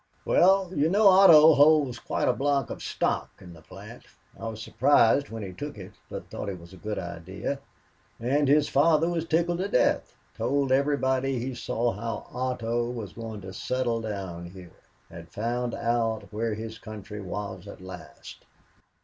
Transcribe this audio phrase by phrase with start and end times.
[0.25, 4.03] "Well, you know Otto holds quite a block of stock in the plant.
[4.39, 7.59] I was surprised when he took it, but thought it was a good idea,
[8.19, 13.41] and his father was tickled to death told everybody he saw how Otto was going
[13.41, 14.71] to settle down here
[15.11, 18.43] now had found out where his country was at last.